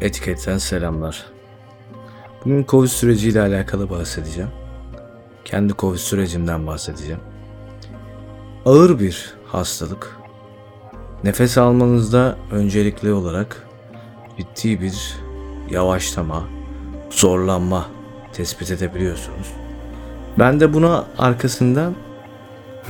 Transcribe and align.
Etiketten 0.00 0.58
selamlar. 0.58 1.26
Bugün 2.44 2.64
Covid 2.68 2.88
süreciyle 2.88 3.40
alakalı 3.40 3.90
bahsedeceğim. 3.90 4.50
Kendi 5.44 5.72
Covid 5.78 5.98
sürecimden 5.98 6.66
bahsedeceğim. 6.66 7.20
Ağır 8.64 9.00
bir 9.00 9.34
hastalık. 9.46 10.16
Nefes 11.24 11.58
almanızda 11.58 12.36
öncelikli 12.50 13.12
olarak 13.12 13.66
ciddi 14.38 14.80
bir 14.80 15.16
yavaşlama, 15.70 16.44
zorlanma 17.10 17.86
tespit 18.32 18.70
edebiliyorsunuz. 18.70 19.52
Ben 20.38 20.60
de 20.60 20.74
buna 20.74 21.04
arkasından 21.18 21.94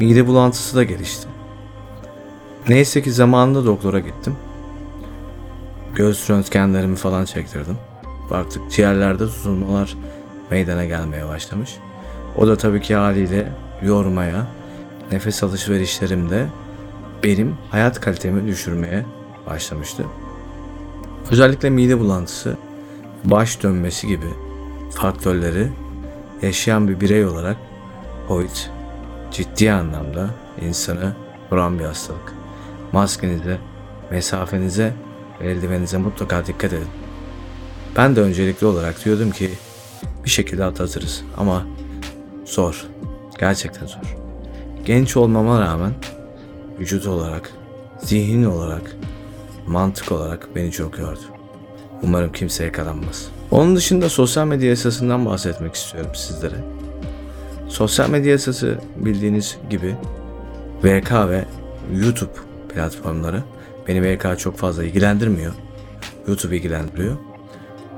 mide 0.00 0.27
bulantısı 0.27 0.77
da 0.77 0.84
gelişti. 0.84 1.29
Neyse 2.68 3.02
ki 3.02 3.12
zamanında 3.12 3.64
doktora 3.64 3.98
gittim. 3.98 4.36
Göğüs 5.96 6.30
röntgenlerimi 6.30 6.96
falan 6.96 7.24
çektirdim. 7.24 7.78
Baktık 8.30 8.70
ciğerlerde 8.70 9.27
tutulmalar 9.27 9.96
meydana 10.50 10.84
gelmeye 10.84 11.28
başlamış. 11.28 11.77
O 12.36 12.46
da 12.46 12.56
tabii 12.56 12.80
ki 12.80 12.95
haliyle 12.95 13.52
yormaya, 13.82 14.46
nefes 15.12 15.42
alışverişlerimde 15.42 16.46
benim 17.24 17.56
hayat 17.70 18.00
kalitemi 18.00 18.46
düşürmeye 18.46 19.06
başlamıştı. 19.46 20.05
Özellikle 21.30 21.70
mide 21.70 21.98
bulantısı, 21.98 22.56
baş 23.24 23.62
dönmesi 23.62 24.06
gibi 24.06 24.28
faktörleri 24.91 25.69
yaşayan 26.42 26.88
bir 26.88 27.00
birey 27.00 27.27
olarak 27.27 27.56
COVID 28.28 28.56
ciddi 29.30 29.72
anlamda 29.72 30.30
insanı 30.60 31.12
vuran 31.50 31.78
bir 31.78 31.84
hastalık. 31.84 32.33
Maskenize, 32.92 33.58
mesafenize 34.10 34.92
eldivenize 35.40 35.98
mutlaka 35.98 36.46
dikkat 36.46 36.72
edin. 36.72 36.88
Ben 37.96 38.16
de 38.16 38.20
öncelikli 38.20 38.66
olarak 38.66 39.04
diyordum 39.04 39.30
ki 39.30 39.50
bir 40.24 40.30
şekilde 40.30 40.64
atlatırız 40.64 41.22
ama 41.36 41.66
zor. 42.44 42.86
Gerçekten 43.38 43.86
zor. 43.86 44.16
Genç 44.84 45.16
olmama 45.16 45.61
rağmen 45.61 45.92
vücut 46.78 47.06
olarak, 47.06 47.50
zihin 47.98 48.44
olarak, 48.44 48.96
mantık 49.66 50.12
olarak 50.12 50.48
beni 50.56 50.72
çok 50.72 50.98
yordu. 50.98 51.20
Umarım 52.02 52.33
kimse 52.33 52.64
yakalanmaz. 52.64 53.28
Onun 53.50 53.77
dışında 53.77 54.08
sosyal 54.08 54.46
medya 54.46 54.68
yasasından 54.68 55.27
bahsetmek 55.27 55.74
istiyorum 55.74 56.11
sizlere. 56.14 56.64
Sosyal 57.68 58.11
medya 58.11 58.33
yasası 58.33 58.78
bildiğiniz 58.96 59.56
gibi 59.70 59.96
VK 60.84 61.12
ve 61.12 61.44
YouTube 61.92 62.33
platformları 62.74 63.42
Beni 63.89 64.03
VK 64.03 64.39
çok 64.39 64.56
fazla 64.56 64.84
ilgilendirmiyor. 64.84 65.53
YouTube 66.29 66.56
ilgilendiriyor. 66.56 67.17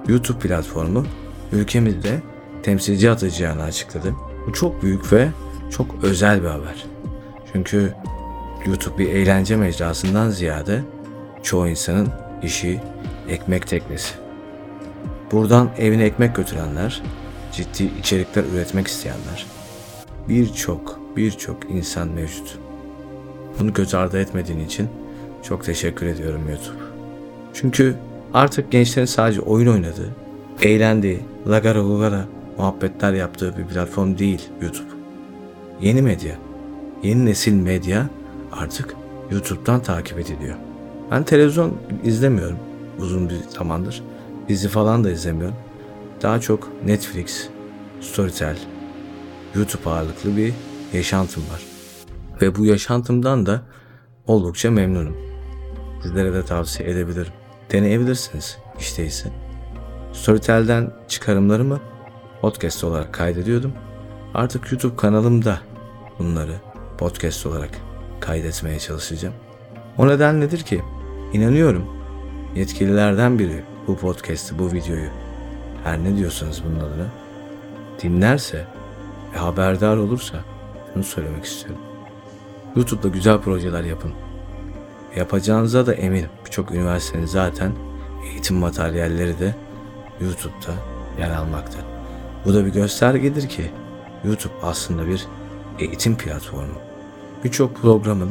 YouTube 0.09 0.39
platformu 0.39 1.07
ülkemizde 1.53 2.23
temsilci 2.63 3.11
atacağını 3.11 3.63
açıkladı. 3.63 4.15
Bu 4.47 4.53
çok 4.53 4.83
büyük 4.83 5.13
ve 5.13 5.29
çok 5.71 6.05
özel 6.05 6.43
bir 6.43 6.49
haber. 6.49 6.87
Çünkü 7.53 7.95
YouTube 8.67 8.99
bir 8.99 9.09
eğlence 9.09 9.57
mecrasından 9.57 10.31
ziyade 10.31 10.83
çoğu 11.43 11.69
insanın 11.69 12.09
işi 12.43 12.81
ekmek 13.29 13.67
teknesi. 13.67 14.15
Buradan 15.33 15.71
evine 15.79 16.05
ekmek 16.05 16.37
götürenler, 16.37 17.03
ciddi 17.53 17.91
içerikler 17.99 18.45
üretmek 18.55 18.87
isteyenler, 18.87 19.47
birçok 20.29 21.01
birçok 21.17 21.71
insan 21.71 22.09
mevcut. 22.09 22.59
Bunu 23.61 23.73
göz 23.73 23.95
ardı 23.95 24.21
etmediğin 24.21 24.61
için 24.61 24.89
çok 25.43 25.65
teşekkür 25.65 26.07
ediyorum 26.07 26.43
YouTube. 26.49 26.83
Çünkü 27.55 27.95
artık 28.35 28.73
gençlerin 28.73 29.07
sadece 29.07 29.41
oyun 29.41 29.67
oynadığı, 29.67 30.15
eğlendiği, 30.63 31.21
lagara 31.47 31.89
lugara 31.89 32.25
muhabbetler 32.59 33.13
yaptığı 33.13 33.59
bir 33.59 33.65
platform 33.65 34.19
değil 34.19 34.49
YouTube. 34.63 34.89
Yeni 35.81 36.03
medya, 36.03 36.35
yeni 37.03 37.27
nesil 37.27 37.53
medya 37.53 38.07
artık 38.53 38.95
YouTube'dan 39.31 39.83
takip 39.83 40.19
ediliyor. 40.19 40.57
Ben 41.11 41.25
televizyon 41.25 41.77
izlemiyorum 42.05 42.59
uzun 42.99 43.29
bir 43.29 43.37
zamandır. 43.59 44.03
Dizi 44.49 44.69
falan 44.69 45.05
da 45.05 45.11
izlemiyorum. 45.11 45.57
Daha 46.23 46.41
çok 46.41 46.69
Netflix, 46.87 47.49
Storytel, 48.01 48.59
YouTube 49.55 49.91
ağırlıklı 49.91 50.37
bir 50.37 50.53
yaşantım 50.93 51.43
var. 51.43 51.63
Ve 52.43 52.57
bu 52.57 52.65
yaşantımdan 52.65 53.47
da 53.47 53.63
oldukça 54.27 54.71
memnunum. 54.71 55.28
Sizlere 56.03 56.35
de 56.35 56.45
tavsiye 56.45 56.91
edebilirim. 56.91 57.33
Deneyebilirsiniz 57.73 58.59
işteyse. 58.79 59.29
Storytel'den 60.13 60.93
çıkarımlarımı 61.09 61.81
podcast 62.41 62.85
olarak 62.85 63.15
kaydediyordum. 63.15 63.73
Artık 64.35 64.73
YouTube 64.73 64.97
kanalımda 64.97 65.59
bunları 66.19 66.55
podcast 66.99 67.47
olarak 67.47 67.71
kaydetmeye 68.21 68.79
çalışacağım. 68.79 69.35
O 69.99 70.09
neden 70.09 70.41
nedir 70.41 70.59
ki? 70.61 70.83
İnanıyorum 71.33 71.99
yetkililerden 72.55 73.39
biri 73.39 73.65
bu 73.87 73.97
podcast'i, 73.97 74.59
bu 74.59 74.73
videoyu 74.73 75.09
her 75.85 76.05
ne 76.05 76.17
diyorsanız 76.17 76.63
bunun 76.65 76.81
adına 76.81 77.07
dinlerse 78.03 78.67
ve 79.35 79.39
haberdar 79.39 79.97
olursa 79.97 80.39
bunu 80.95 81.05
söylemek 81.05 81.45
istiyorum. 81.45 81.83
YouTube'da 82.77 83.09
güzel 83.09 83.39
projeler 83.39 83.85
yapın. 83.85 84.13
Yapacağınıza 85.19 85.87
da 85.87 85.95
eminim. 85.95 86.31
Birçok 86.47 86.71
üniversitenin 86.71 87.27
zaten 87.27 87.73
eğitim 88.25 88.57
materyalleri 88.57 89.39
de 89.39 89.55
YouTube'da 90.21 90.73
yer 91.23 91.31
almakta. 91.31 91.79
Bu 92.45 92.55
da 92.55 92.67
bir 92.67 92.73
göstergedir 92.73 93.49
ki 93.49 93.71
YouTube 94.25 94.53
aslında 94.63 95.07
bir 95.07 95.27
eğitim 95.79 96.17
platformu. 96.17 96.79
Birçok 97.45 97.77
programın, 97.77 98.31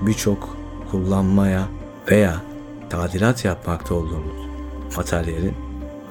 birçok 0.00 0.56
kullanmaya 0.90 1.68
veya 2.10 2.40
tadilat 2.90 3.44
yapmakta 3.44 3.94
olduğumuz 3.94 4.48
materyalin 4.96 5.54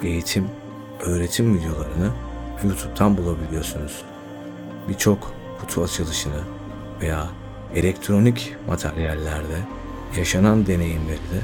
eğitim, 0.03 0.47
öğretim 0.99 1.57
videolarını 1.57 2.09
YouTube'dan 2.63 3.17
bulabiliyorsunuz. 3.17 4.01
Birçok 4.89 5.33
kutu 5.61 5.83
açılışını 5.83 6.41
veya 7.01 7.27
elektronik 7.75 8.55
materyallerde 8.67 9.57
yaşanan 10.17 10.67
deneyimleri 10.67 11.17
de 11.17 11.41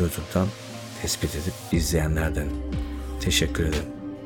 YouTube'dan 0.00 0.48
tespit 1.02 1.34
edip 1.34 1.54
izleyenlerden 1.72 2.46
teşekkür 3.20 3.64
ederim. 3.64 4.05